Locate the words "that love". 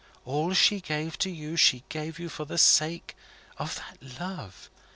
3.75-4.71